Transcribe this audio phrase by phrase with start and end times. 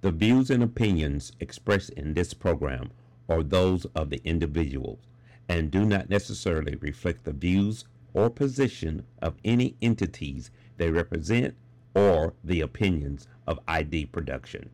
[0.00, 2.90] The views and opinions expressed in this program
[3.28, 5.00] are those of the individuals
[5.48, 11.56] and do not necessarily reflect the views or position of any entities they represent
[11.94, 14.70] or the opinions of ID Production.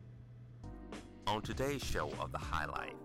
[1.25, 2.95] On today's show of The Highlight,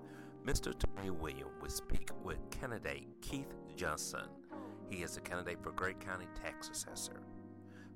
[0.45, 0.75] Mr.
[0.79, 4.29] Tony William will speak with candidate Keith Johnson.
[4.91, 7.23] He is a candidate for Gregg County Tax Assessor.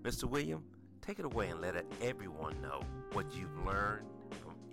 [0.03, 0.25] Mr.
[0.25, 0.65] William,
[1.03, 2.81] take it away and let everyone know
[3.13, 4.07] what you've learned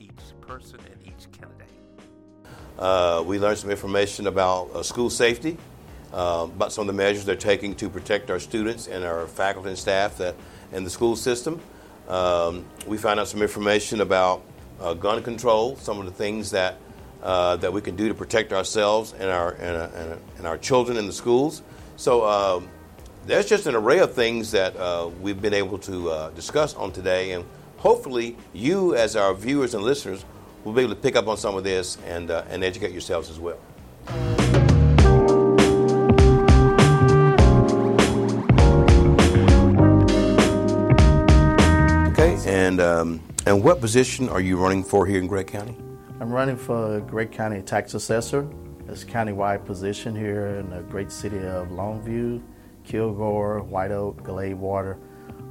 [0.02, 1.68] each person and each candidate.
[2.80, 5.58] Uh, we learned some information about uh, school safety,
[6.14, 9.70] uh, about some of the measures they're taking to protect our students and our faculty
[9.70, 10.36] and staff that,
[10.72, 11.62] in the school system.
[12.10, 14.42] Um, we found out some information about
[14.80, 16.78] uh, gun control, some of the things that
[17.22, 20.58] uh, that we can do to protect ourselves and our and, uh, and, and our
[20.58, 21.62] children in the schools.
[21.96, 22.68] So um,
[23.28, 24.74] there's just an array of things that
[25.22, 27.46] we've been able to discuss on today, and
[27.82, 30.24] hopefully you, as our viewers and listeners,
[30.64, 33.30] will be able to pick up on some of this and, uh, and educate yourselves
[33.30, 33.58] as well.
[42.12, 45.76] Okay, and, um, and what position are you running for here in Gregg County?
[46.20, 48.48] I'm running for Gregg County Tax Assessor.
[48.88, 52.44] It's a countywide position here in the great city of Longview,
[52.84, 55.00] Kilgore, White Oak, Gladewater,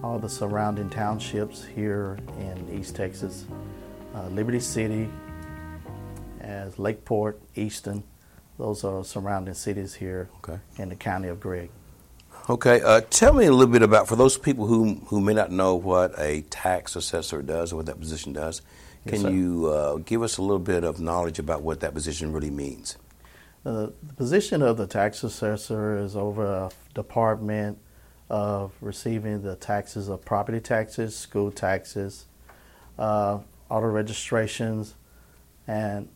[0.03, 3.45] all the surrounding townships here in East Texas
[4.15, 5.09] uh, Liberty City,
[6.41, 8.03] as Lakeport, Easton.
[8.59, 10.59] Those are surrounding cities here okay.
[10.77, 11.71] in the county of Gregg.
[12.48, 15.51] Okay, uh, tell me a little bit about for those people who who may not
[15.51, 18.62] know what a tax assessor does or what that position does.
[19.06, 22.33] Can yes, you uh, give us a little bit of knowledge about what that position
[22.33, 22.97] really means?
[23.65, 27.78] Uh, the position of the tax assessor is over a department
[28.31, 32.27] of receiving the taxes of property taxes, school taxes,
[32.98, 34.95] uh, auto registrations,
[35.67, 36.09] and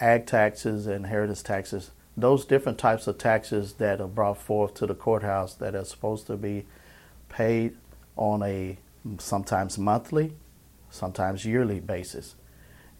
[0.00, 1.90] ag taxes and heritage taxes.
[2.16, 6.26] Those different types of taxes that are brought forth to the courthouse that are supposed
[6.26, 6.66] to be
[7.30, 7.76] paid
[8.16, 8.76] on a
[9.18, 10.34] sometimes monthly,
[10.90, 12.34] sometimes yearly basis.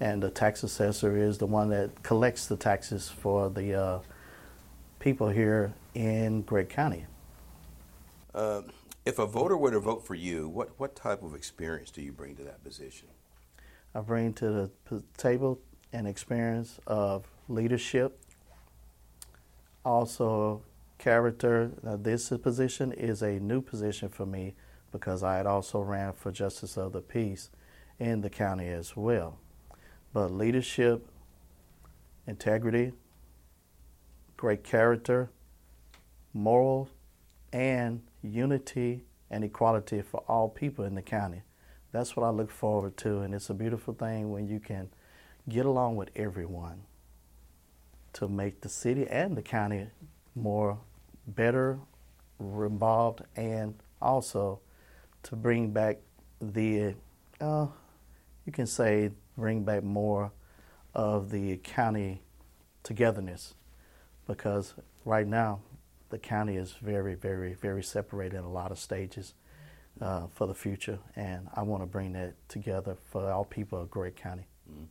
[0.01, 3.99] And the tax assessor is the one that collects the taxes for the uh,
[4.99, 7.07] people here in Gregg County.
[8.35, 8.63] Uh,
[9.05, 12.13] if a voter were to vote for you, what, what type of experience do you
[12.13, 13.09] bring to that position?
[13.95, 15.61] I bring to the table
[15.93, 18.19] an experience of leadership,
[19.85, 20.63] also
[20.99, 21.73] character.
[21.83, 24.55] Now, this position is a new position for me
[24.93, 27.51] because I had also ran for justice of the peace
[27.99, 29.39] in the county as well.
[30.13, 31.07] But leadership,
[32.27, 32.93] integrity,
[34.37, 35.31] great character,
[36.33, 36.89] moral,
[37.53, 41.43] and unity and equality for all people in the county
[41.93, 43.19] that's what I look forward to.
[43.21, 44.89] And it's a beautiful thing when you can
[45.49, 46.83] get along with everyone
[48.15, 49.87] to make the city and the county
[50.35, 50.79] more
[51.27, 51.79] better
[52.41, 54.61] involved and also
[55.23, 55.99] to bring back
[56.41, 56.95] the
[57.41, 57.67] uh,
[58.45, 60.33] you can say bring back more
[60.95, 62.21] of the county
[62.83, 63.55] togetherness
[64.27, 65.61] because right now
[66.13, 69.35] the county is very very very separated in a lot of stages
[70.01, 73.91] uh, for the future, and I want to bring that together for all people of
[73.91, 74.47] Gregg County.
[74.71, 74.85] Mm-hmm.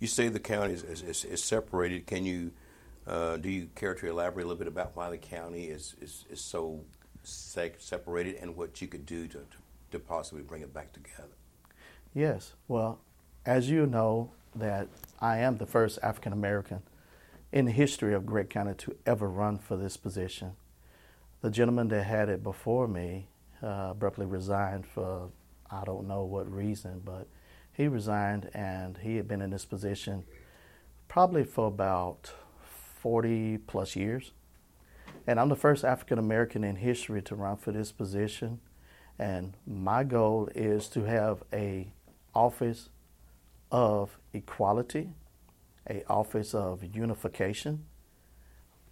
[0.00, 2.06] You say the county is, is, is separated.
[2.06, 2.52] Can you
[3.06, 6.24] uh, do you care to elaborate a little bit about why the county is is,
[6.30, 6.80] is so
[7.24, 9.56] separated and what you could do to, to,
[9.92, 11.36] to possibly bring it back together?
[12.14, 12.54] Yes.
[12.66, 12.98] Well,
[13.46, 14.88] as you know, that
[15.20, 16.82] I am the first African American
[17.52, 20.52] in the history of Gregg County to ever run for this position.
[21.42, 23.26] The gentleman that had it before me
[23.62, 25.30] uh, abruptly resigned for
[25.68, 27.26] I don't know what reason, but
[27.72, 30.22] he resigned and he had been in this position
[31.08, 32.32] probably for about
[33.00, 34.30] 40 plus years.
[35.26, 38.60] And I'm the first African American in history to run for this position.
[39.18, 41.92] And my goal is to have a
[42.36, 42.88] office
[43.72, 45.10] of equality,
[45.90, 47.86] a office of unification,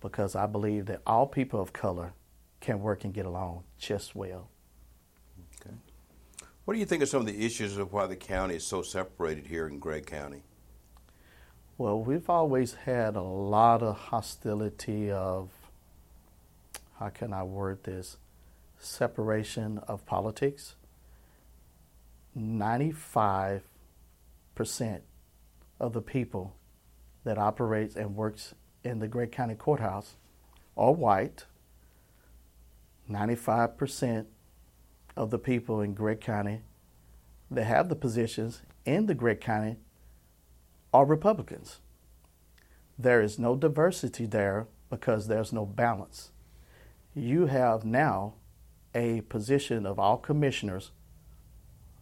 [0.01, 2.13] because I believe that all people of color
[2.61, 4.49] can work and get along just well.
[5.61, 5.75] Okay.
[6.65, 8.83] What do you think of some of the issues of why the county is so
[8.83, 10.43] separated here in Gregg County?
[11.79, 15.51] Well, we've always had a lot of hostility of,
[16.99, 18.19] how can I word this,
[18.79, 20.75] separation of politics.
[22.37, 23.63] 95%
[25.79, 26.55] of the people
[27.25, 28.55] that operates and works
[28.85, 30.17] in the Gregg County Courthouse
[30.77, 31.47] are white.
[33.11, 34.27] 95%
[35.17, 36.63] of the people in Gregg County
[37.51, 39.77] that have the positions in the Gregg County
[40.93, 41.81] are Republicans.
[42.99, 46.31] There is no diversity there because there's no balance.
[47.15, 48.35] You have now
[48.95, 50.91] a position of all commissioners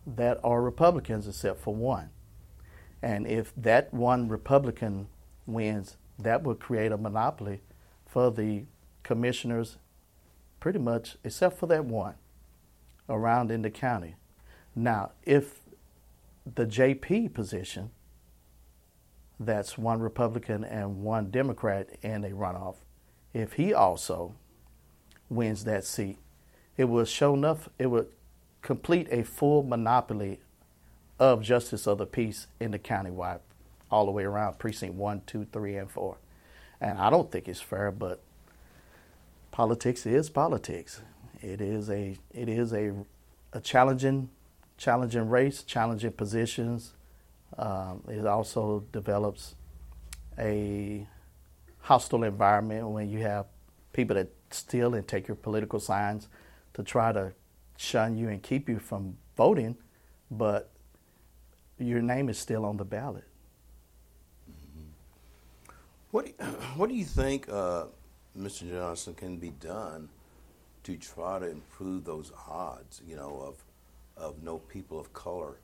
[0.06, 2.10] that are Republicans except for one.
[3.02, 5.08] And if that one Republican
[5.46, 7.60] wins, that would create a monopoly
[8.06, 8.64] for the
[9.02, 9.76] commissioners,
[10.60, 12.14] pretty much, except for that one,
[13.08, 14.16] around in the county.
[14.75, 15.60] Now, if
[16.55, 17.90] the JP position,
[19.40, 22.76] that's one Republican and one Democrat in a runoff,
[23.32, 24.34] if he also
[25.28, 26.19] wins that seat,
[26.76, 28.08] it would show enough, it would
[28.62, 30.40] complete a full monopoly
[31.19, 33.40] of justice of the peace in the countywide,
[33.90, 36.19] all the way around precinct one, two, three, and four.
[36.81, 38.22] And I don't think it's fair, but
[39.58, 41.02] politics is politics.
[41.43, 42.93] It is a it is a
[43.52, 44.31] a challenging
[44.76, 46.93] challenging race, challenging positions.
[47.58, 49.56] Um, it also develops
[50.38, 51.05] a
[51.81, 53.46] hostile environment when you have
[53.93, 56.28] people that steal and take your political signs
[56.75, 57.32] to try to
[57.76, 59.76] shun you and keep you from voting,
[60.31, 60.70] but
[61.78, 63.25] your name is still on the ballot.
[64.49, 65.72] Mm-hmm.
[66.12, 66.44] What do you,
[66.76, 67.87] what do you think, uh,
[68.38, 68.70] Mr.
[68.70, 70.08] Johnson, can be done
[70.85, 73.02] to try to improve those odds?
[73.06, 73.64] You know, of
[74.17, 75.61] of no people of color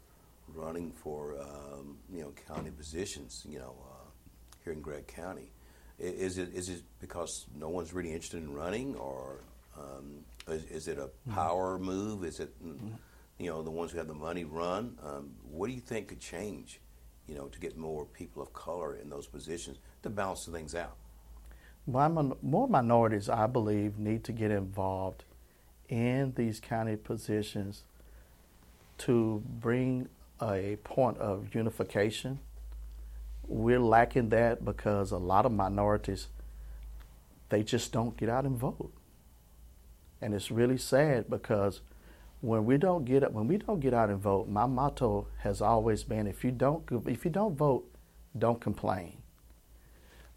[0.55, 3.45] running for um, you know county positions.
[3.49, 4.11] You know, uh,
[4.65, 5.51] here in Gregg County,
[5.99, 9.41] is it is it because no one's really interested in running, or
[9.79, 11.35] um, is, is, it a mm-hmm.
[11.35, 11.85] power mm-hmm.
[11.85, 12.25] move?
[12.25, 12.95] Is it mm-hmm
[13.39, 14.99] you know, the ones who have the money run.
[15.03, 16.81] Um, what do you think could change,
[17.27, 20.97] you know, to get more people of color in those positions to balance things out?
[21.87, 25.25] More minorities, I believe, need to get involved
[25.89, 27.85] in these county positions
[28.99, 30.09] to bring
[30.41, 32.39] a point of unification.
[33.47, 36.29] We're lacking that because a lot of minorities,
[37.51, 38.93] they just don't get out and vote.
[40.21, 41.83] And it's really sad because
[42.41, 46.03] when we don't get when we don't get out and vote, my motto has always
[46.03, 47.85] been: if you don't if you don't vote,
[48.39, 49.19] don't complain.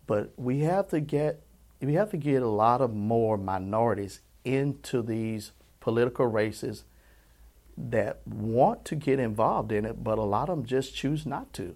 [0.07, 1.41] But we have to get
[1.81, 6.85] we have to get a lot of more minorities into these political races
[7.77, 11.53] that want to get involved in it, but a lot of them just choose not
[11.53, 11.75] to.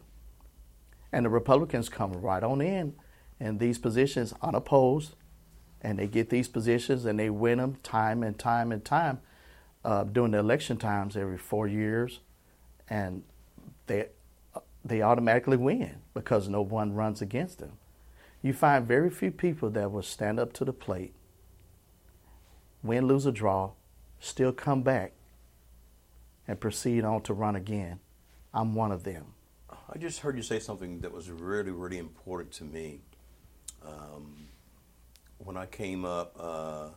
[1.12, 2.96] And the Republicans come right on in
[3.40, 5.16] in these positions unopposed,
[5.82, 9.20] and they get these positions and they win them time and time and time
[9.84, 12.22] uh, during the election times every four years,
[12.90, 13.24] and
[13.88, 14.08] they
[14.84, 17.74] they automatically win because no one runs against them.
[18.42, 21.14] You find very few people that will stand up to the plate,
[22.84, 23.72] win, lose, or draw,
[24.20, 25.14] still come back
[26.48, 28.00] and proceed on to run again.
[28.54, 29.34] I'm one of them.
[29.70, 33.02] I just heard you say something that was really, really important to me.
[33.86, 34.48] Um,
[35.38, 36.90] when I came up, uh,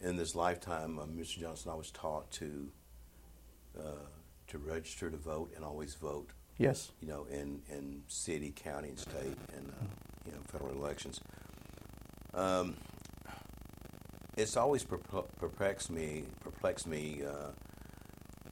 [0.00, 1.38] in this lifetime, uh, Mr.
[1.38, 2.68] Johnson, I was taught to
[3.78, 4.08] uh,
[4.48, 6.30] to register to vote and always vote.
[6.60, 6.92] Yes.
[7.00, 9.84] You know, in, in city, county, and state, and uh,
[10.26, 11.18] you know, federal elections.
[12.34, 12.76] Um,
[14.36, 17.52] it's always perplexed me, perplexed me uh,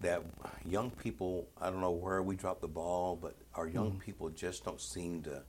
[0.01, 0.23] that
[0.65, 1.49] young people.
[1.61, 4.01] I don't know where we drop the ball, but our young mm.
[4.01, 5.43] people just don't seem to,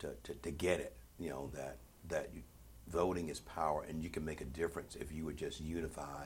[0.00, 0.96] to, to, to get it.
[1.20, 1.76] You know that
[2.08, 2.42] that you,
[2.88, 6.24] voting is power, and you can make a difference if you would just unify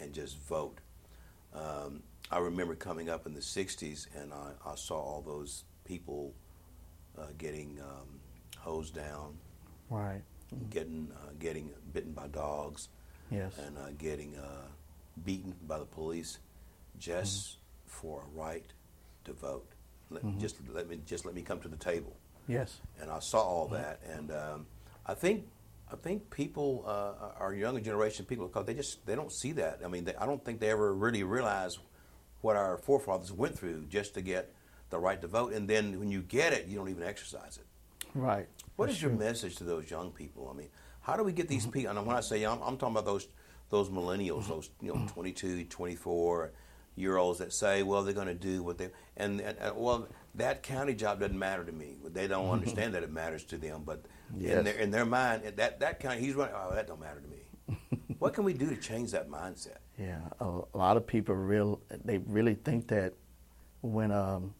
[0.00, 0.78] and just vote.
[1.54, 6.32] Um, I remember coming up in the 60s and I, I saw all those people
[7.18, 8.20] uh, getting um,
[8.58, 9.36] hosed down.
[9.90, 10.22] Right.
[10.70, 12.88] Getting, uh, getting bitten by dogs.
[13.30, 13.56] Yes.
[13.58, 14.66] And uh, getting uh,
[15.24, 16.38] beaten by the police
[16.98, 17.58] just mm-hmm.
[17.86, 18.66] for a right
[19.24, 19.68] to vote.
[20.10, 20.40] Let, mm-hmm.
[20.40, 22.14] Just let me just let me come to the table.
[22.48, 22.80] Yes.
[23.00, 24.66] And I saw all that, and um,
[25.06, 25.46] I think
[25.92, 29.80] I think people, uh, our younger generation people, because they just they don't see that.
[29.84, 31.78] I mean, they, I don't think they ever really realize
[32.40, 34.54] what our forefathers went through just to get
[34.90, 37.66] the right to vote, and then when you get it, you don't even exercise it.
[38.14, 38.48] Right.
[38.76, 39.20] What That's is your true.
[39.20, 40.50] message to those young people?
[40.52, 40.68] I mean,
[41.02, 41.72] how do we get these mm-hmm.
[41.72, 41.96] people?
[41.96, 43.28] And when I say young, I'm, I'm talking about those
[43.68, 46.52] those millennials, those you know, 22, 24
[46.96, 50.08] year olds that say, well, they're going to do what they and, and, and well,
[50.34, 51.96] that county job doesn't matter to me.
[52.04, 54.04] They don't understand that it matters to them, but
[54.36, 54.58] yes.
[54.58, 56.54] in their in their mind, that that county he's running.
[56.56, 57.98] Oh, that don't matter to me.
[58.18, 59.78] what can we do to change that mindset?
[59.98, 63.14] Yeah, a, a lot of people real they really think that
[63.82, 64.54] when um,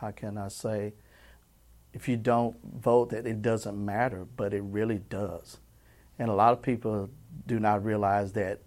[0.00, 0.94] how can I say,
[1.92, 5.58] if you don't vote, that it doesn't matter, but it really does.
[6.18, 7.10] And a lot of people
[7.46, 8.60] do not realize that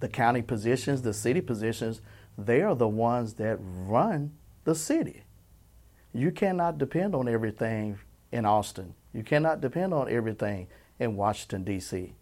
[0.00, 2.00] the county positions, the city positions,
[2.36, 4.32] they are the ones that run
[4.64, 5.22] the city.
[6.12, 7.98] You cannot depend on everything
[8.32, 8.94] in Austin.
[9.12, 12.14] You cannot depend on everything in Washington, D.C.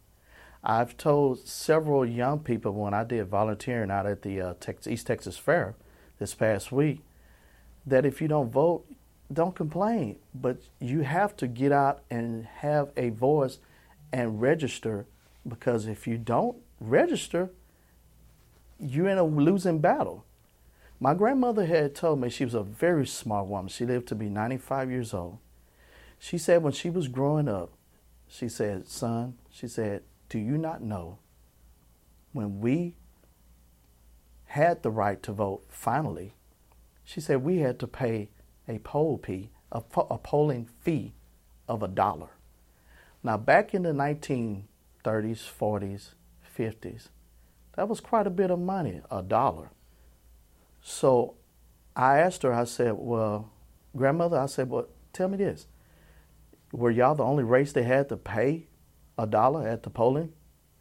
[0.65, 4.55] I've told several young people when I did volunteering out at the uh,
[4.87, 5.75] East Texas Fair
[6.19, 7.01] this past week
[7.85, 8.87] that if you don't vote,
[9.33, 10.17] don't complain.
[10.35, 13.59] But you have to get out and have a voice
[14.13, 15.07] and register
[15.47, 17.51] because if you don't register,
[18.79, 20.25] you're in a losing battle.
[21.01, 23.69] My grandmother had told me she was a very smart woman.
[23.69, 25.39] She lived to be 95 years old.
[26.19, 27.73] She said when she was growing up,
[28.29, 31.19] she said, Son, she said, Do you not know
[32.33, 32.95] when we
[34.47, 36.35] had the right to vote finally?
[37.05, 38.29] She said we had to pay
[38.69, 41.15] a poll fee, a, a polling fee
[41.69, 42.31] of a dollar.
[43.25, 44.65] Now, back in the 1930s,
[45.05, 46.11] 40s,
[46.57, 47.09] 50s,
[47.77, 49.71] that was quite a bit of money, a dollar.
[50.81, 51.35] So
[51.95, 53.51] I asked her, I said, Well,
[53.97, 55.67] grandmother, I said, Well, tell me this
[56.73, 58.67] were y'all the only race they had to pay
[59.19, 60.33] a dollar at the polling,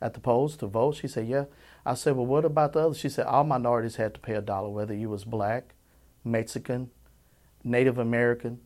[0.01, 0.95] at the polls to vote?
[0.95, 1.45] She said, yeah.
[1.85, 2.97] I said, well, what about the others?
[2.97, 5.75] She said, all minorities had to pay a dollar, whether you was black,
[6.23, 6.89] Mexican,
[7.63, 8.59] Native American,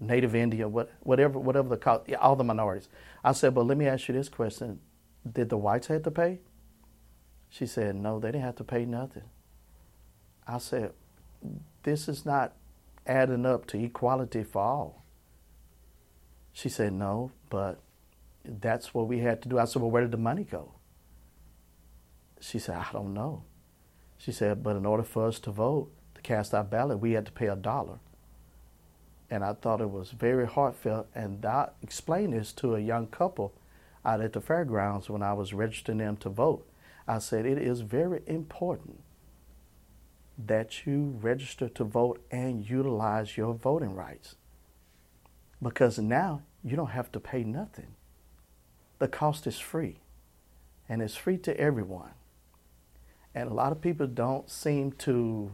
[0.00, 2.88] Native Indian, what, whatever, whatever the all the minorities.
[3.22, 4.80] I said, but let me ask you this question:
[5.30, 6.40] Did the whites have to pay?
[7.50, 9.24] She said, no, they didn't have to pay nothing.
[10.46, 10.92] I said,
[11.82, 12.54] this is not
[13.06, 15.00] adding up to equality for all.
[16.52, 17.80] She said, No, but
[18.44, 19.58] that's what we had to do.
[19.58, 20.72] I said, Well, where did the money go?
[22.40, 23.44] She said, I don't know.
[24.18, 27.26] She said, But in order for us to vote, to cast our ballot, we had
[27.26, 27.98] to pay a dollar.
[29.30, 31.06] And I thought it was very heartfelt.
[31.14, 33.52] And I explained this to a young couple
[34.04, 36.66] out at the fairgrounds when I was registering them to vote.
[37.06, 39.00] I said, It is very important
[40.38, 44.36] that you register to vote and utilize your voting rights
[45.62, 47.94] because now you don't have to pay nothing.
[48.98, 50.00] The cost is free,
[50.88, 52.12] and it's free to everyone.
[53.34, 55.52] And a lot of people don't seem to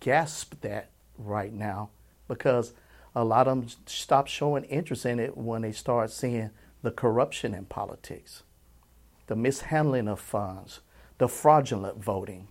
[0.00, 1.90] gasp that right now
[2.28, 2.74] because
[3.14, 6.50] a lot of them stop showing interest in it when they start seeing
[6.82, 8.42] the corruption in politics,
[9.26, 10.80] the mishandling of funds,
[11.18, 12.48] the fraudulent voting.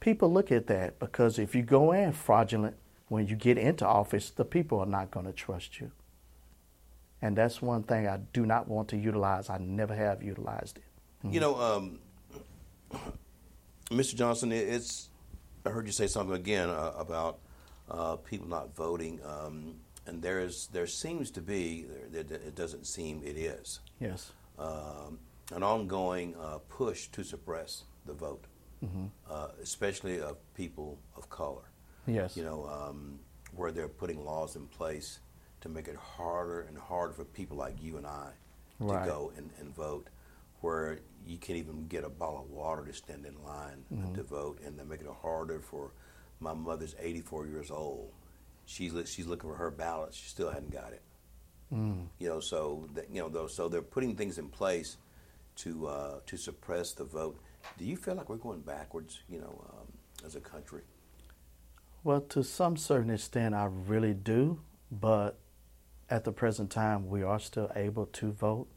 [0.00, 2.76] People look at that because if you go in fraudulent,
[3.08, 5.90] when you get into office, the people are not going to trust you.
[7.20, 9.50] And that's one thing I do not want to utilize.
[9.50, 10.84] I never have utilized it.
[11.24, 11.34] Mm-hmm.
[11.34, 11.98] You know, um,
[13.90, 14.14] Mr.
[14.14, 15.08] Johnson, it's
[15.66, 17.38] I heard you say something again uh, about
[17.90, 19.74] uh, people not voting, um,
[20.08, 25.18] and there is there seems to be it doesn't seem it is yes um,
[25.52, 28.44] an ongoing uh, push to suppress the vote,
[28.84, 29.06] mm-hmm.
[29.30, 31.70] Uh, especially of people of color.
[32.06, 32.36] Yes.
[32.36, 33.18] You know, um,
[33.54, 35.20] where they're putting laws in place
[35.60, 38.30] to make it harder and harder for people like you and I
[38.78, 39.04] right.
[39.04, 40.08] to go and, and, vote,
[40.60, 44.14] where you can't even get a bottle of water to stand in line mm-hmm.
[44.14, 45.92] to vote, and they make it harder for
[46.40, 48.12] my mother's 84 years old.
[48.66, 50.14] She's she's looking for her ballot.
[50.14, 51.02] She still hadn't got it.
[51.72, 52.06] Mm.
[52.18, 54.96] You know, so that, you know, though, so they're putting things in place
[55.58, 57.38] to uh, to suppress the vote.
[57.78, 59.20] Do you feel like we're going backwards?
[59.28, 59.92] You know, um,
[60.24, 60.82] as a country.
[62.04, 64.60] Well, to some certain extent, I really do,
[64.90, 65.38] but
[66.08, 68.68] at the present time, we are still able to vote.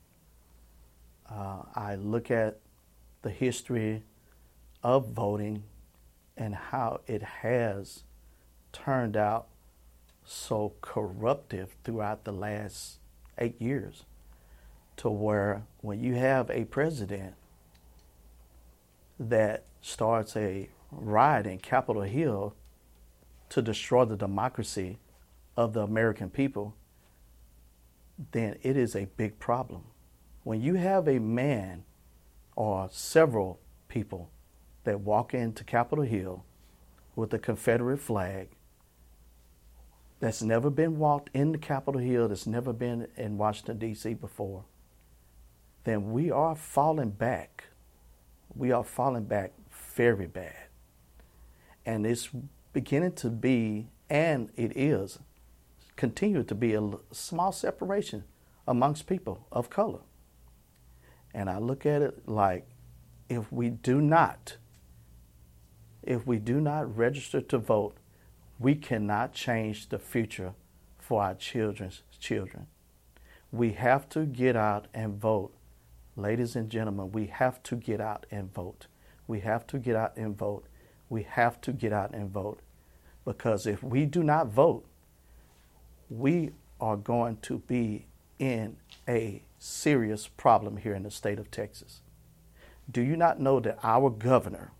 [1.29, 2.59] Uh, I look at
[3.21, 4.03] the history
[4.83, 5.63] of voting
[6.35, 8.03] and how it has
[8.73, 9.47] turned out
[10.25, 12.99] so corruptive throughout the last
[13.37, 14.05] eight years
[15.01, 17.33] to where when you have a president
[19.19, 22.53] that starts a riot in Capitol Hill
[23.49, 24.99] to destroy the democracy
[25.57, 26.75] of the American people,
[28.31, 29.85] then it is a big problem.
[30.43, 31.83] When you have a man
[32.55, 34.29] or several people
[34.83, 36.45] that walk into Capitol Hill
[37.15, 38.49] with a Confederate flag
[40.19, 44.13] that's never been walked in the Capitol Hill, that's never been in Washington, D.C.
[44.13, 44.65] before,
[45.83, 47.65] then we are falling back.
[48.55, 49.53] We are falling back
[49.95, 50.67] very bad.
[51.85, 52.29] And it's
[52.73, 55.19] beginning to be, and it is,
[55.95, 58.23] continue to be a small separation
[58.67, 60.01] amongst people of color.
[61.33, 62.67] And I look at it like
[63.29, 64.57] if we do not,
[66.03, 67.95] if we do not register to vote,
[68.59, 70.53] we cannot change the future
[70.99, 72.67] for our children's children.
[73.51, 75.53] We have to get out and vote.
[76.15, 78.87] Ladies and gentlemen, we have to get out and vote.
[79.27, 80.65] We have to get out and vote
[81.11, 82.61] we have to get out and vote.
[83.25, 84.85] Because if we do not vote,
[86.09, 88.07] we are going to be
[88.39, 88.77] in
[89.07, 92.01] a serious problem here in the state of Texas.
[92.89, 94.71] Do you not know that our governor,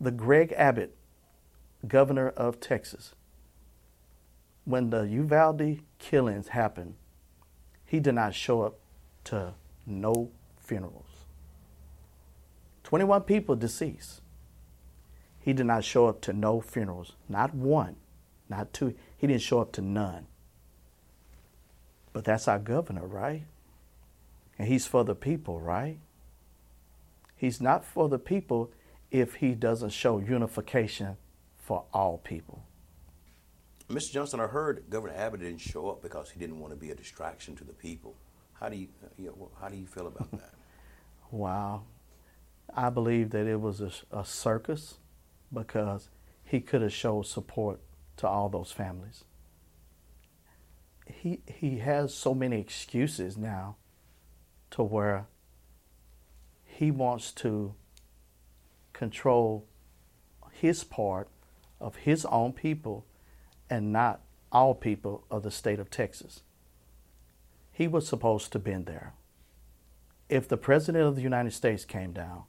[0.00, 0.96] the Greg Abbott,
[1.86, 3.14] governor of Texas,
[4.64, 6.94] when the Uvalde killings happened,
[7.84, 8.78] he did not show up
[9.24, 9.54] to
[9.86, 11.24] no funerals.
[12.84, 14.20] 21 people deceased.
[15.40, 17.96] He did not show up to no funerals, not one,
[18.48, 18.94] not two.
[19.16, 20.26] He didn't show up to none.
[22.12, 23.44] But that's our governor, right?
[24.58, 25.98] And he's for the people, right?
[27.36, 28.70] He's not for the people
[29.10, 31.16] if he doesn't show unification
[31.58, 32.62] for all people.
[33.88, 34.12] Mr.
[34.12, 36.94] Johnson, I heard Governor Abbott didn't show up because he didn't want to be a
[36.94, 38.14] distraction to the people.
[38.62, 38.86] How do you,
[39.18, 40.54] you know, how do you feel about that?
[41.32, 41.82] wow.
[42.72, 44.98] I believe that it was a, a circus
[45.52, 46.10] because
[46.44, 47.80] he could have showed support
[48.18, 49.24] to all those families.
[51.06, 53.78] He, he has so many excuses now
[54.70, 55.26] to where
[56.64, 57.74] he wants to
[58.92, 59.66] control
[60.52, 61.26] his part
[61.80, 63.06] of his own people
[63.68, 64.20] and not
[64.52, 66.42] all people of the state of Texas.
[67.72, 69.14] He was supposed to been there.
[70.28, 72.44] If the President of the United States came down,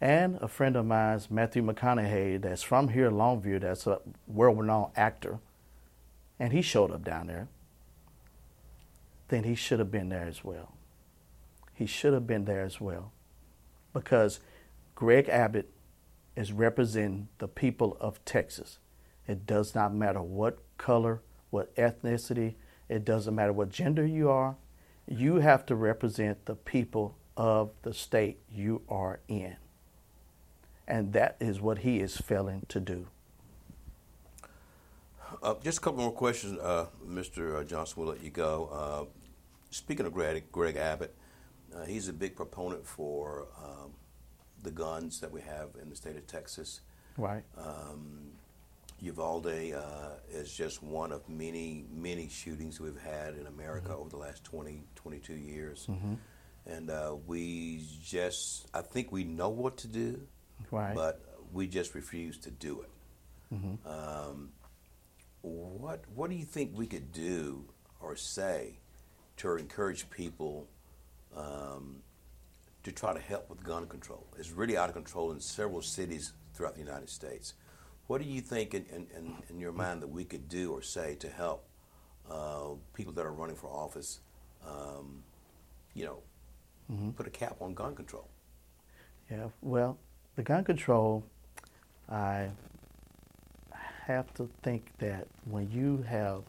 [0.00, 5.40] and a friend of mine, Matthew McConaughey, that's from here, Longview, that's a world-renowned actor,
[6.38, 7.48] and he showed up down there,
[9.28, 10.74] then he should have been there as well.
[11.74, 13.12] He should have been there as well.
[13.92, 14.40] Because
[14.94, 15.70] Greg Abbott
[16.36, 18.78] is representing the people of Texas.
[19.26, 22.54] It does not matter what color, what ethnicity,
[22.88, 24.56] it doesn't matter what gender you are.
[25.06, 29.56] You have to represent the people of the state you are in.
[30.86, 33.06] And that is what he is failing to do.
[35.42, 37.60] Uh, just a couple more questions, uh, Mr.
[37.60, 38.02] Uh, Johnson.
[38.02, 38.68] We'll let you go.
[38.72, 39.04] Uh,
[39.70, 41.14] speaking of Greg, Greg Abbott,
[41.74, 43.92] uh, he's a big proponent for um,
[44.62, 46.80] the guns that we have in the state of Texas.
[47.16, 47.44] Right.
[47.56, 48.32] Um,
[49.00, 54.00] Uvalde uh, is just one of many, many shootings we've had in America mm-hmm.
[54.00, 55.86] over the last 20, 22 years.
[55.88, 56.14] Mm-hmm.
[56.66, 60.20] And uh, we just, I think we know what to do,
[60.70, 60.94] right.
[60.94, 61.20] but
[61.52, 63.54] we just refuse to do it.
[63.54, 63.88] Mm-hmm.
[63.88, 64.50] Um,
[65.40, 67.64] what, what do you think we could do
[68.00, 68.78] or say
[69.38, 70.68] to encourage people
[71.36, 72.02] um,
[72.82, 74.26] to try to help with gun control.
[74.38, 77.54] It's really out of control in several cities throughout the United States.
[78.08, 81.14] What do you think in, in, in your mind that we could do or say
[81.16, 81.64] to help
[82.28, 84.20] uh, people that are running for office,
[84.66, 85.22] um,
[85.94, 86.18] you know,
[86.90, 87.10] mm-hmm.
[87.10, 88.26] put a cap on gun control?
[89.30, 89.98] Yeah, well,
[90.36, 91.22] the gun control,
[92.08, 92.48] I
[94.06, 96.44] have to think that when you have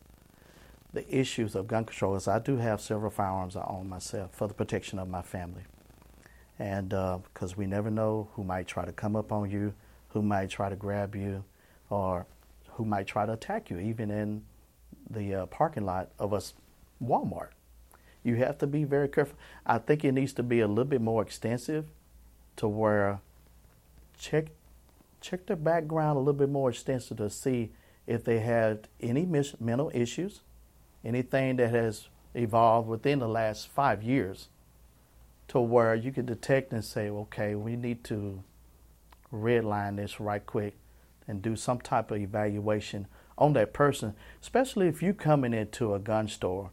[0.94, 4.48] the issues of gun control is I do have several firearms I own myself for
[4.48, 5.64] the protection of my family.
[6.58, 9.74] And because uh, we never know who might try to come up on you,
[10.10, 11.44] who might try to grab you,
[11.90, 12.26] or
[12.74, 14.44] who might try to attack you, even in
[15.10, 16.42] the uh, parking lot of a
[17.04, 17.50] Walmart.
[18.24, 19.38] You have to be very careful.
[19.66, 21.86] I think it needs to be a little bit more extensive
[22.58, 23.22] to where
[24.18, 24.48] check
[25.22, 27.72] check their background a little bit more extensive to see
[28.08, 30.42] if they had any mis- mental issues,
[31.04, 34.50] anything that has evolved within the last five years
[35.50, 38.44] to where you can detect and say, okay, we need to
[39.34, 40.78] redline this right quick
[41.28, 46.00] and do some type of evaluation on that person, especially if you coming into a
[46.00, 46.72] gun store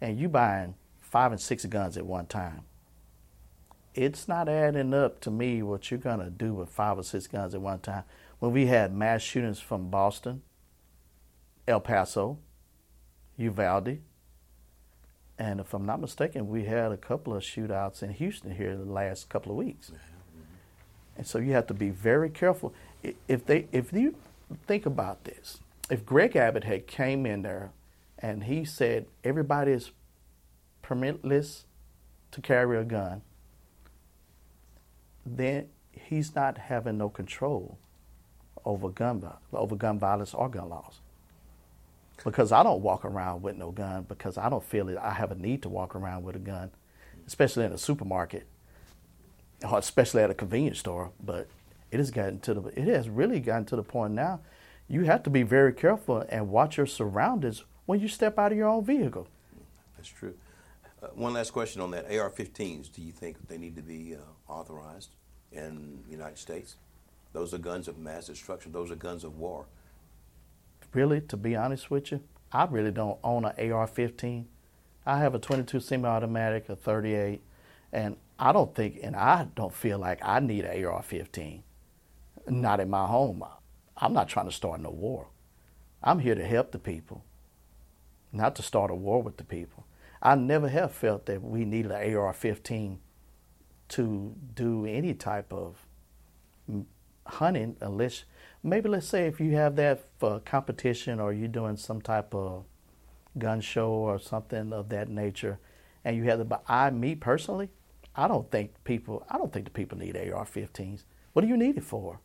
[0.00, 2.62] and you buying five and six guns at one time.
[3.94, 7.54] It's not adding up to me what you're gonna do with five or six guns
[7.54, 8.04] at one time.
[8.38, 10.42] When we had mass shootings from Boston,
[11.66, 12.38] El Paso,
[13.36, 14.00] Uvalde.
[15.38, 18.84] And if I'm not mistaken, we had a couple of shootouts in Houston here the
[18.84, 19.90] last couple of weeks.
[21.16, 22.74] And so you have to be very careful.
[23.28, 24.14] If they, if you
[24.66, 27.70] think about this, if Greg Abbott had came in there
[28.18, 29.92] and he said everybody is
[30.82, 31.64] permitless
[32.32, 33.22] to carry a gun,
[35.24, 37.78] then he's not having no control
[38.64, 41.00] over gun over gun violence or gun laws
[42.24, 44.98] because I don't walk around with no gun because I don't feel it.
[44.98, 46.70] I have a need to walk around with a gun,
[47.26, 48.46] especially in a supermarket,
[49.62, 51.12] especially at a convenience store.
[51.22, 51.48] But
[51.90, 54.40] it has gotten to the it has really gotten to the point now.
[54.88, 58.58] You have to be very careful and watch your surroundings when you step out of
[58.58, 59.26] your own vehicle.
[59.96, 60.34] That's true.
[61.02, 62.92] Uh, one last question on that: AR-15s.
[62.92, 65.10] Do you think they need to be uh, authorized
[65.52, 66.76] in the United States?
[67.32, 68.72] Those are guns of mass destruction.
[68.72, 69.66] Those are guns of war
[70.96, 74.46] really, to be honest with you, I really don't own an AR-15.
[75.04, 77.42] I have a 22 semi-automatic, a 38,
[77.92, 81.62] and I don't think, and I don't feel like I need an AR-15.
[82.48, 83.42] Not in my home.
[83.96, 85.28] I'm not trying to start no war.
[86.02, 87.24] I'm here to help the people,
[88.32, 89.86] not to start a war with the people.
[90.22, 92.98] I never have felt that we needed an AR-15
[93.88, 95.76] to do any type of
[97.26, 98.24] hunting unless
[98.62, 102.64] maybe let's say if you have that for competition or you're doing some type of
[103.38, 105.58] gun show or something of that nature
[106.04, 107.68] and you have the but I me personally
[108.16, 111.04] I don't think people I don't think the people need AR-15s.
[111.32, 112.20] What do you need it for?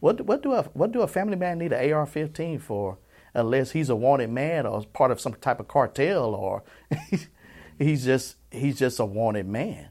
[0.00, 2.98] What what do a what do a family man need an AR-15 for
[3.34, 6.62] unless he's a wanted man or part of some type of cartel or
[7.78, 9.90] he's just he's just a wanted man.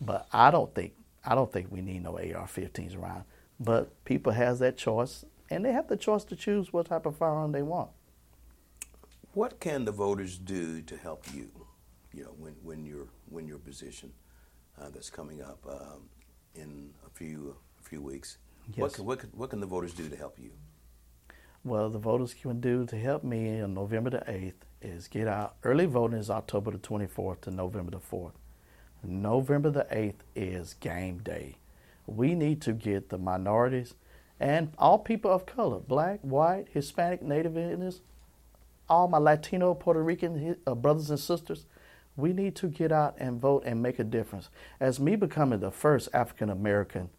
[0.00, 3.24] But I don't think I don't think we need no AR-15s around.
[3.58, 7.16] But people has that choice, and they have the choice to choose what type of
[7.16, 7.90] firearm they want.
[9.34, 11.50] What can the voters do to help you?
[12.12, 14.12] You know, when when your when your position
[14.88, 16.08] that's coming up um,
[16.54, 18.38] in a few a few weeks.
[18.68, 18.78] Yes.
[18.78, 20.50] What can, what, can, what can the voters do to help you?
[21.64, 25.56] Well, the voters can do to help me on November the 8th is get out.
[25.62, 28.32] Early voting is October the 24th to November the 4th.
[29.02, 31.56] November the 8th is game day.
[32.06, 33.94] We need to get the minorities
[34.40, 38.00] and all people of color black, white, Hispanic, Native Indians,
[38.88, 41.66] all my Latino, Puerto Rican uh, brothers and sisters.
[42.20, 44.50] We need to get out and vote and make a difference.
[44.78, 47.10] As me becoming the first African American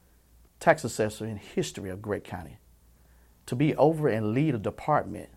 [0.60, 2.58] tax assessor in history of Gregg County,
[3.48, 5.30] to be over and lead a department,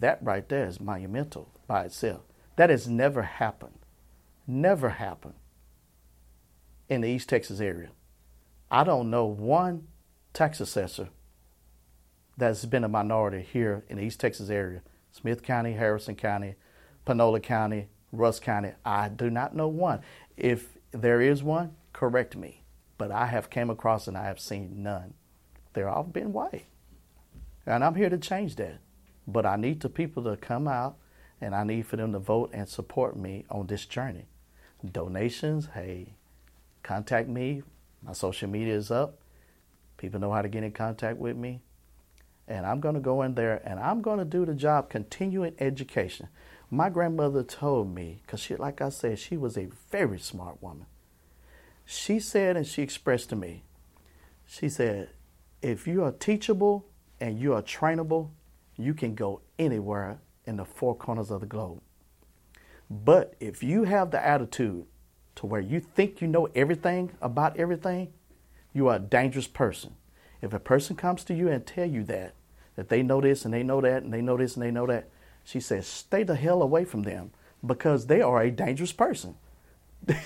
[0.00, 2.20] that right there is monumental by itself.
[2.56, 3.78] That has never happened
[4.46, 5.34] never happened
[6.88, 7.90] in the East Texas area.
[8.70, 9.88] I don't know one
[10.32, 11.08] tax assessor
[12.36, 16.56] that's been a minority here in the East Texas area Smith County, Harrison County,
[17.06, 18.72] Panola County, Rusk County.
[18.84, 20.00] I do not know one.
[20.36, 22.62] If there is one, correct me.
[22.98, 25.14] But I have came across and I have seen none.
[25.72, 26.64] They're all been white.
[27.66, 28.78] And I'm here to change that.
[29.26, 30.96] But I need the people to come out
[31.40, 34.26] and I need for them to vote and support me on this journey
[34.92, 36.14] donations, hey,
[36.82, 37.62] contact me.
[38.02, 39.18] My social media is up.
[39.96, 41.60] People know how to get in contact with me.
[42.48, 45.54] And I'm going to go in there and I'm going to do the job continuing
[45.58, 46.28] education.
[46.70, 50.86] My grandmother told me, because she, like I said, she was a very smart woman.
[51.84, 53.62] She said, and she expressed to me,
[54.44, 55.10] she said,
[55.62, 56.86] if you are teachable
[57.20, 58.30] and you are trainable,
[58.76, 61.80] you can go anywhere in the four corners of the globe.
[62.90, 64.86] But if you have the attitude
[65.36, 68.12] to where you think you know everything about everything,
[68.72, 69.94] you are a dangerous person.
[70.42, 72.34] If a person comes to you and tell you that,
[72.74, 74.86] that they know this and they know that and they know this and they know
[74.86, 75.08] that,
[75.46, 77.30] she says, stay the hell away from them
[77.64, 79.36] because they are a dangerous person.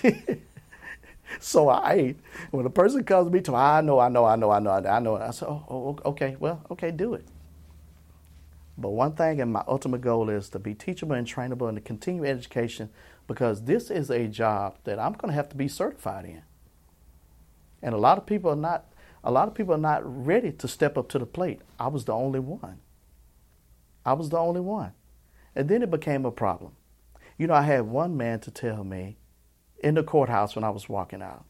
[1.41, 2.15] so I,
[2.51, 4.71] when a person comes to me to, I know, I know, I know, I know,
[4.71, 7.27] I know, I say, oh, oh, oh, okay, well, okay, do it.
[8.79, 11.83] But one thing, and my ultimate goal is to be teachable and trainable and to
[11.83, 12.89] continue education
[13.27, 16.43] because this is a job that I'm going to have to be certified in.
[17.83, 18.87] And a lot of people are not.
[19.23, 21.61] A lot of people are not ready to step up to the plate.
[21.79, 22.79] I was the only one.
[24.03, 24.93] I was the only one.
[25.55, 26.73] And then it became a problem.
[27.37, 29.17] You know, I had one man to tell me
[29.83, 31.45] in the courthouse when I was walking out.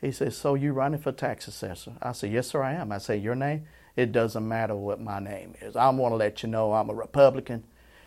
[0.00, 1.92] He said, So you running for tax assessor?
[2.00, 2.92] I said, Yes, sir, I am.
[2.92, 3.66] I said, Your name?
[3.96, 5.76] it doesn't matter what my name is.
[5.76, 7.64] I want to let you know I'm a Republican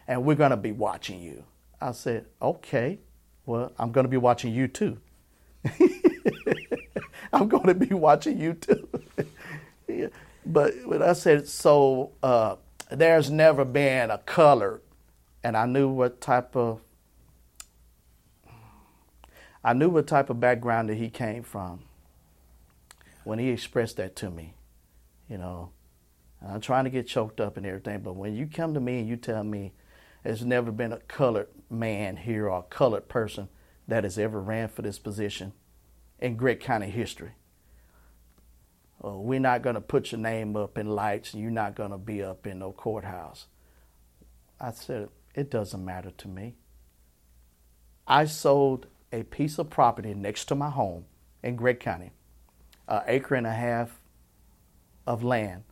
[0.07, 1.43] and we're going to be watching you.
[1.79, 2.99] I said, okay,
[3.45, 4.99] well, I'm going to be watching you too.
[7.33, 8.87] I'm going to be watching you too.
[9.87, 10.07] yeah.
[10.45, 12.57] But, when I said, so uh,
[12.91, 14.81] there's never been a color,
[15.43, 16.81] and I knew what type of
[19.63, 21.83] I knew what type of background that he came from
[23.23, 24.55] when he expressed that to me.
[25.29, 25.71] You know,
[26.45, 29.07] I'm trying to get choked up and everything, but when you come to me and
[29.07, 29.73] you tell me
[30.23, 33.47] there's never been a colored man here or a colored person
[33.87, 35.53] that has ever ran for this position
[36.19, 37.31] in Gregg County history,
[38.99, 41.91] well, we're not going to put your name up in lights and you're not going
[41.91, 43.47] to be up in no courthouse.
[44.59, 46.55] I said, it doesn't matter to me.
[48.07, 51.05] I sold a piece of property next to my home
[51.41, 52.11] in Gregg County,
[52.87, 53.99] an acre and a half
[55.05, 55.63] of land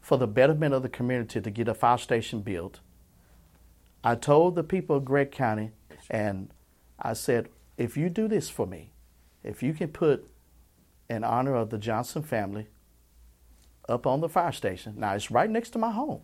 [0.00, 2.80] for the betterment of the community to get a fire station built.
[4.02, 5.72] I told the people of Gregg County,
[6.10, 6.52] and
[6.98, 8.92] I said, if you do this for me,
[9.42, 10.28] if you can put
[11.08, 12.66] in honor of the Johnson family
[13.88, 16.22] up on the fire station, now it's right next to my home.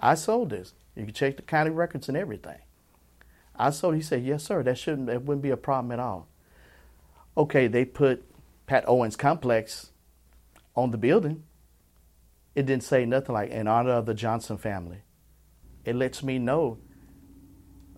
[0.00, 0.74] I sold this.
[0.98, 2.58] You can check the county records and everything.
[3.54, 3.94] I sold.
[3.94, 4.62] He said, yes, sir.
[4.64, 5.06] That shouldn't.
[5.06, 6.28] That wouldn't be a problem at all.
[7.36, 8.24] Okay, they put
[8.66, 9.92] Pat Owens Complex
[10.74, 11.44] on the building.
[12.56, 15.02] It didn't say nothing like in honor of the Johnson family.
[15.84, 16.78] It lets me know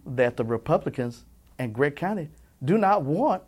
[0.04, 1.24] that the Republicans
[1.58, 2.28] and Gregg County
[2.62, 3.42] do not want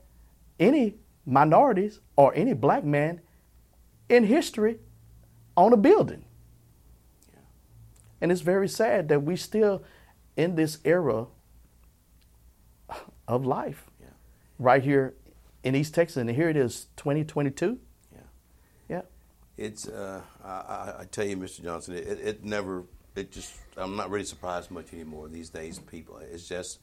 [0.58, 0.94] any
[1.26, 3.20] minorities or any black man
[4.08, 4.78] in history
[5.56, 6.24] on a building.
[8.22, 9.82] And it's very sad that we still
[10.37, 11.26] in this era
[13.26, 14.06] of life yeah.
[14.61, 15.14] right here
[15.64, 16.18] in East Texas.
[16.18, 17.80] And here it is, 2022.
[18.12, 18.18] Yeah.
[18.88, 19.02] Yeah.
[19.56, 21.64] It's, uh, I, I, tell you, Mr.
[21.64, 22.85] Johnson, it, it never,
[23.16, 26.18] it just, I'm not really surprised much anymore these days, people.
[26.18, 26.78] It's just,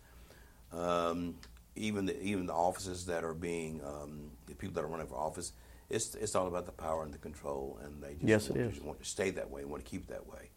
[0.73, 1.36] um,
[1.78, 5.15] even the even the offices that are being um, the people that are running for
[5.15, 5.54] office,
[5.89, 8.82] it's it's all about the power and the control, and they just yes, want, is.
[8.82, 10.49] want to stay that way, want to keep it that way.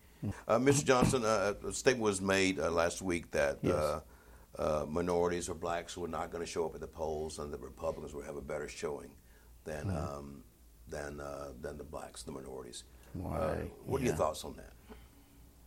[0.47, 0.85] Uh, Mr.
[0.85, 3.75] Johnson, uh, a statement was made uh, last week that yes.
[3.75, 4.01] Uh,
[4.59, 7.59] uh, minorities or blacks were not going to show up at the polls, and the
[7.59, 9.11] Republicans would have a better showing
[9.65, 10.19] than mm.
[10.19, 10.43] um,
[10.89, 12.85] than uh, than the blacks, the minorities.
[13.15, 13.71] Right.
[13.85, 14.07] what yeah.
[14.07, 14.73] are your thoughts on that?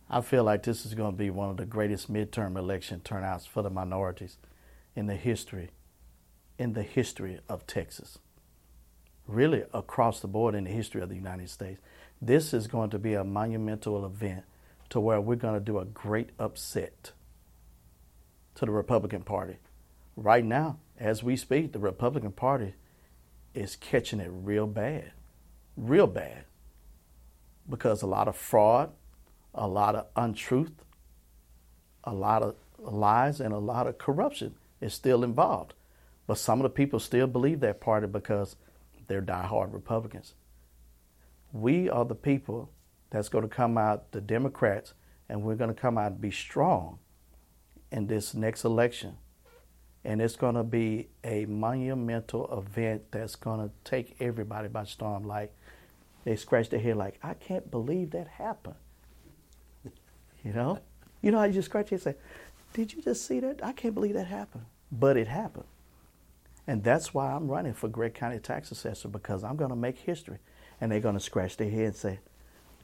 [0.08, 3.44] I feel like this is going to be one of the greatest midterm election turnouts
[3.44, 4.38] for the minorities
[4.94, 5.70] in the history,
[6.58, 8.18] in the history of Texas.
[9.26, 11.80] Really across the board in the history of the United States.
[12.20, 14.44] This is going to be a monumental event
[14.90, 17.12] to where we're going to do a great upset
[18.54, 19.56] to the Republican Party.
[20.16, 22.74] Right now, as we speak, the Republican Party
[23.54, 25.12] is catching it real bad,
[25.76, 26.44] real bad,
[27.68, 28.92] because a lot of fraud,
[29.54, 30.72] a lot of untruth,
[32.04, 35.74] a lot of lies, and a lot of corruption is still involved.
[36.26, 38.56] But some of the people still believe that party because
[39.06, 40.34] they're diehard Republicans.
[41.52, 42.70] We are the people
[43.10, 44.94] that's going to come out, the Democrats,
[45.28, 46.98] and we're going to come out and be strong
[47.90, 49.16] in this next election.
[50.04, 55.24] And it's going to be a monumental event that's going to take everybody by storm.
[55.24, 55.54] Like
[56.24, 58.76] they scratch their head, like, I can't believe that happened.
[60.44, 60.80] you know?
[61.22, 62.20] You know how you just scratch your head and say,
[62.72, 63.60] did you just see that?
[63.64, 64.66] I can't believe that happened.
[64.92, 65.66] But it happened.
[66.66, 69.98] And that's why I'm running for Gregg County Tax Assessor because I'm going to make
[69.98, 70.38] history.
[70.80, 72.18] And they're going to scratch their head and say,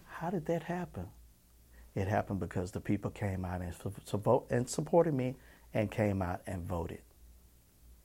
[0.07, 1.09] How did that happen?
[1.95, 3.75] It happened because the people came out and,
[4.51, 5.35] and supported me
[5.75, 7.03] and came out and voted.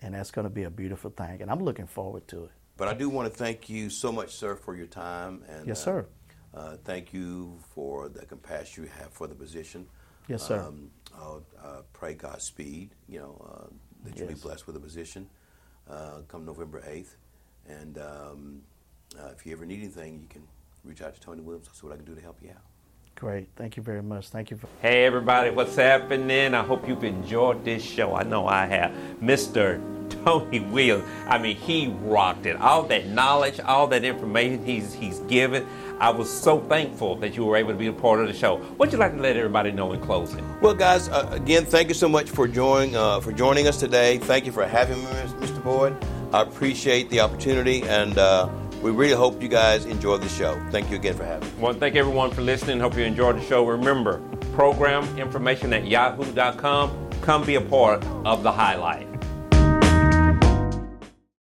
[0.01, 1.41] And that's going to be a beautiful thing.
[1.41, 2.51] And I'm looking forward to it.
[2.75, 5.43] But I do want to thank you so much, sir, for your time.
[5.47, 6.05] And, yes, sir.
[6.53, 9.87] Uh, uh, thank you for the compassion you have for the position.
[10.27, 10.59] Yes, sir.
[10.59, 13.73] Um, I'll uh, pray Godspeed, you know, uh,
[14.03, 15.29] that you'll be blessed with a position
[15.89, 17.15] uh, come November 8th.
[17.67, 18.61] And um,
[19.19, 20.43] uh, if you ever need anything, you can
[20.83, 21.67] reach out to Tony Williams.
[21.67, 22.63] I'll see what I can do to help you out.
[23.15, 23.49] Great.
[23.55, 24.29] Thank you very much.
[24.29, 24.57] Thank you.
[24.57, 26.53] For- hey, everybody, what's happening?
[26.53, 28.13] I hope you've enjoyed this show.
[28.13, 28.91] I know I have.
[29.19, 29.81] Mr.
[30.23, 32.55] Tony Williams, I mean, he rocked it.
[32.57, 35.65] All that knowledge, all that information he's, he's given.
[35.99, 38.57] I was so thankful that you were able to be a part of the show.
[38.57, 40.45] What'd you like to let everybody know in closing?
[40.61, 44.19] Well, guys, uh, again, thank you so much for joining uh, for joining us today.
[44.19, 45.09] Thank you for having me,
[45.41, 45.63] Mr.
[45.63, 45.97] Boyd.
[46.31, 48.47] I appreciate the opportunity, and uh,
[48.81, 50.59] we really hope you guys enjoy the show.
[50.71, 51.55] Thank you again for having me.
[51.59, 52.79] Well, thank everyone for listening.
[52.79, 53.65] Hope you enjoyed the show.
[53.65, 54.19] Remember,
[54.53, 57.09] program information at yahoo.com.
[57.21, 59.07] Come be a part of the highlight.